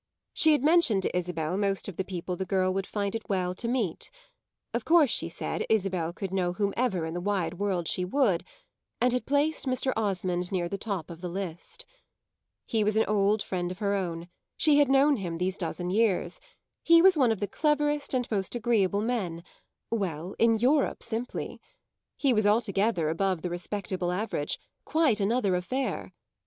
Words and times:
She 0.33 0.53
had 0.53 0.63
mentioned 0.63 1.03
to 1.03 1.15
Isabel 1.15 1.59
most 1.59 1.87
of 1.87 1.95
the 1.95 2.03
people 2.03 2.35
the 2.35 2.43
girl 2.43 2.73
would 2.73 2.87
find 2.87 3.13
it 3.13 3.29
well 3.29 3.53
to 3.53 3.67
"meet" 3.67 4.09
of 4.73 4.83
course, 4.83 5.11
she 5.11 5.29
said, 5.29 5.63
Isabel 5.69 6.11
could 6.11 6.33
know 6.33 6.53
whomever 6.53 7.05
in 7.05 7.13
the 7.13 7.21
wide 7.21 7.59
world 7.59 7.87
she 7.87 8.03
would 8.03 8.43
and 8.99 9.13
had 9.13 9.27
placed 9.27 9.67
Mr. 9.67 9.93
Osmond 9.95 10.51
near 10.51 10.67
the 10.67 10.75
top 10.79 11.11
of 11.11 11.21
the 11.21 11.29
list. 11.29 11.85
He 12.65 12.83
was 12.83 12.97
an 12.97 13.05
old 13.07 13.43
friend 13.43 13.69
of 13.71 13.77
her 13.77 13.93
own; 13.93 14.27
she 14.57 14.79
had 14.79 14.89
known 14.89 15.17
him 15.17 15.37
these 15.37 15.55
dozen 15.55 15.91
years; 15.91 16.41
he 16.81 16.99
was 17.03 17.15
one 17.15 17.31
of 17.31 17.39
the 17.39 17.45
cleverest 17.47 18.15
and 18.15 18.25
most 18.31 18.55
agreeable 18.55 19.03
men 19.03 19.43
well, 19.91 20.35
in 20.39 20.57
Europe 20.57 21.03
simply. 21.03 21.61
He 22.17 22.33
was 22.33 22.47
altogether 22.47 23.07
above 23.09 23.43
the 23.43 23.51
respectable 23.51 24.11
average; 24.11 24.59
quite 24.83 25.19
another 25.19 25.55
affair. 25.55 26.11